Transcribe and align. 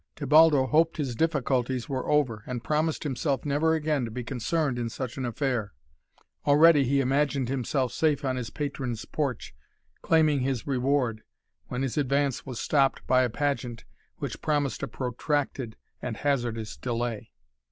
Tebaldo 0.15 0.65
hoped 0.65 0.97
his 0.97 1.13
difficulties 1.13 1.87
were 1.87 2.07
over, 2.09 2.41
and 2.47 2.63
promised 2.63 3.03
himself 3.03 3.45
never 3.45 3.75
again 3.75 4.03
to 4.03 4.09
be 4.09 4.23
concerned 4.23 4.79
in 4.79 4.89
such 4.89 5.15
an 5.15 5.25
affair. 5.25 5.73
Already 6.47 6.83
he 6.85 7.01
imagined 7.01 7.49
himself 7.49 7.91
safe 7.93 8.25
on 8.25 8.35
his 8.35 8.49
patron's 8.49 9.05
porch, 9.05 9.53
claiming 10.01 10.39
his 10.39 10.65
reward, 10.65 11.21
when 11.67 11.83
his 11.83 11.99
advance 11.99 12.47
was 12.47 12.59
stopped 12.59 13.05
by 13.05 13.21
a 13.21 13.29
pageant, 13.29 13.85
which 14.17 14.41
promised 14.41 14.81
a 14.81 14.87
protracted 14.87 15.75
and 16.01 16.17
hazardous 16.17 16.77
delay. 16.77 17.29